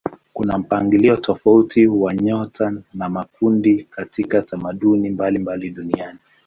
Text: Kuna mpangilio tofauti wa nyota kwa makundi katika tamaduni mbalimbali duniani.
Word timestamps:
Kuna 0.33 0.57
mpangilio 0.57 1.17
tofauti 1.17 1.87
wa 1.87 2.13
nyota 2.15 2.73
kwa 2.97 3.09
makundi 3.09 3.83
katika 3.83 4.41
tamaduni 4.41 5.09
mbalimbali 5.09 5.69
duniani. 5.69 6.19